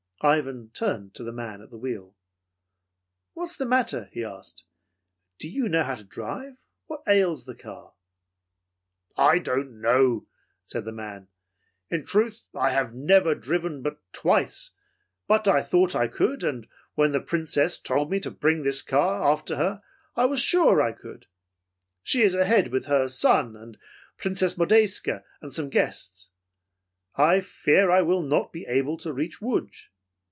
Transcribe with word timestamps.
Ivan 0.23 0.69
turned 0.75 1.15
to 1.15 1.23
the 1.23 1.31
man 1.31 1.63
at 1.63 1.71
the 1.71 1.79
wheel. 1.79 2.15
"What's 3.33 3.55
the 3.57 3.65
matter?" 3.65 4.07
he 4.11 4.23
asked. 4.23 4.65
"Do 5.39 5.49
you 5.49 5.67
know 5.67 5.81
how 5.81 5.95
to 5.95 6.03
drive? 6.03 6.57
What 6.85 7.01
ails 7.07 7.45
the 7.45 7.55
car?" 7.55 7.95
"I 9.17 9.39
don't 9.39 9.81
know," 9.81 10.27
said 10.63 10.85
the 10.85 10.91
man. 10.91 11.29
"In 11.89 12.05
truth 12.05 12.45
I 12.53 12.69
have 12.69 12.93
never 12.93 13.33
driven 13.33 13.81
but 13.81 13.99
twice, 14.13 14.73
but 15.27 15.47
I 15.47 15.63
thought 15.63 15.95
I 15.95 16.05
could 16.07 16.43
and 16.43 16.67
when 16.93 17.13
the 17.13 17.19
Princess 17.21 17.79
told 17.79 18.11
me 18.11 18.19
to 18.19 18.29
bring 18.29 18.61
this 18.61 18.83
car 18.83 19.23
after 19.27 19.55
her 19.55 19.81
I 20.15 20.25
was 20.25 20.39
sure 20.39 20.83
I 20.83 20.91
could. 20.91 21.25
She 22.03 22.21
is 22.21 22.35
ahead 22.35 22.67
with 22.67 22.85
her 22.85 23.07
son 23.09 23.55
and 23.55 23.75
Princess 24.17 24.55
Modjeska 24.55 25.23
and 25.41 25.51
some 25.51 25.69
guests. 25.69 26.29
I 27.15 27.39
fear 27.41 27.89
I 27.89 28.03
will 28.03 28.21
not 28.21 28.53
be 28.53 28.67
able 28.67 28.97
to 28.97 29.11
reach 29.11 29.41
Lodz." 29.41 29.87